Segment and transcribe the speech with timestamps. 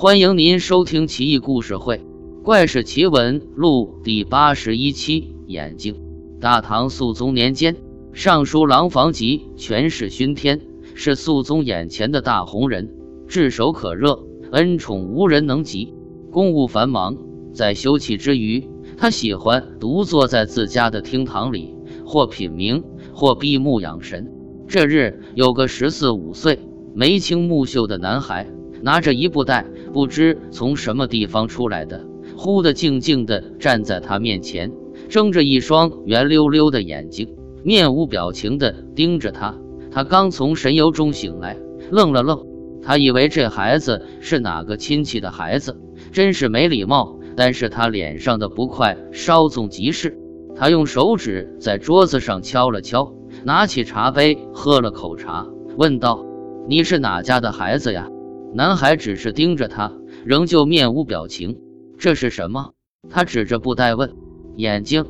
[0.00, 1.96] 欢迎您收听《奇异故事会·
[2.44, 5.34] 怪事奇闻录》第八十一期。
[5.48, 5.96] 眼睛。
[6.40, 7.74] 大唐肃宗年间，
[8.12, 10.60] 尚书郎房吉权势熏天，
[10.94, 12.94] 是肃宗眼前的大红人，
[13.26, 14.20] 炙手可热，
[14.52, 15.92] 恩宠无人能及。
[16.30, 17.16] 公务繁忙，
[17.52, 21.74] 在休憩之余，他喜欢独坐在自家的厅堂里，
[22.06, 24.30] 或品茗，或闭目养神。
[24.68, 26.60] 这日，有个十四五岁、
[26.94, 28.46] 眉清目秀的男孩。
[28.80, 32.06] 拿着一布袋，不知从什么地方出来的，
[32.36, 34.72] 忽的静静地站在他面前，
[35.08, 39.54] 睁着一双圆溜溜的眼睛，面无表情地盯着他。
[39.90, 41.56] 他刚从神游中醒来，
[41.90, 42.46] 愣了愣，
[42.82, 45.80] 他以为这孩子是哪个亲戚的孩子，
[46.12, 47.18] 真是没礼貌。
[47.36, 50.18] 但是他脸上的不快稍纵即逝，
[50.56, 55.46] 他用手指在桌子上敲了敲，拿起茶杯喝了口茶，
[55.76, 56.26] 问道
[56.66, 58.08] ：“你是哪家的孩子呀？”
[58.54, 59.92] 男孩只是盯着他，
[60.24, 61.58] 仍旧面无表情。
[61.98, 62.70] 这是什么？
[63.10, 64.14] 他指着布袋问。
[64.56, 65.04] 眼睛。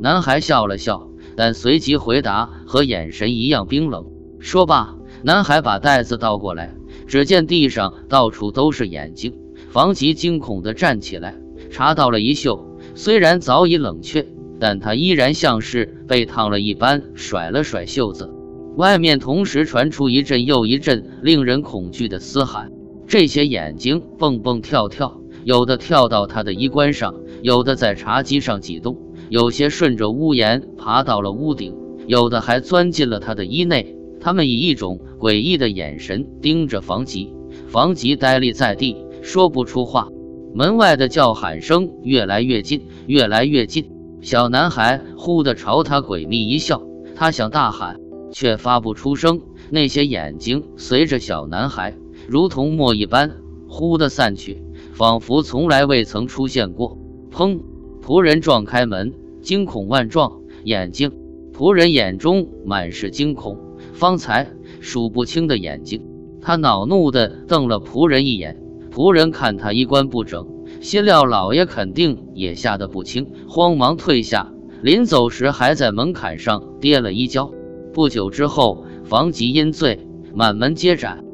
[0.00, 4.06] 男孩笑了笑，但随即回答和眼神一样冰冷。
[4.38, 6.74] 说罢，男孩把袋子倒过来，
[7.06, 9.34] 只见地上到处都是眼睛。
[9.68, 11.36] 房吉惊恐地站起来，
[11.70, 14.26] 查到了一袖，虽然早已冷却，
[14.60, 18.30] 但他依然像是被烫了一般，甩了甩袖子。
[18.76, 22.72] 外面同时传出一阵又一阵令人恐惧的嘶喊。
[23.06, 28.96] 这些眼睛蹦蹦跳跳，有的跳到他的衣冠上，有的在茶几上挤动，
[29.28, 31.74] 有些顺着屋檐爬到了屋顶，
[32.06, 33.96] 有的还钻进了他的衣内。
[34.20, 37.32] 他们以一种诡异的眼神盯着房吉，
[37.68, 40.08] 房吉呆立在地，说不出话。
[40.54, 43.90] 门外的叫喊声越来越近，越来越近。
[44.22, 46.80] 小男孩忽地朝他诡秘一笑，
[47.14, 48.00] 他想大喊，
[48.32, 49.42] 却发不出声。
[49.70, 51.94] 那些眼睛随着小男孩。
[52.26, 53.36] 如同墨一般，
[53.68, 56.98] 忽地散去，仿佛从来未曾出现过。
[57.30, 57.60] 砰！
[58.02, 60.40] 仆人撞开门，惊恐万状。
[60.64, 61.12] 眼睛，
[61.52, 63.58] 仆人眼中满是惊恐，
[63.92, 64.50] 方才
[64.80, 66.06] 数不清的眼睛。
[66.40, 68.60] 他恼怒地瞪了仆人一眼。
[68.90, 70.46] 仆人看他衣冠不整，
[70.80, 74.52] 心料老爷肯定也吓得不轻，慌忙退下。
[74.82, 77.50] 临走时，还在门槛上跌了一跤。
[77.92, 81.24] 不久之后，房吉因罪满门皆斩。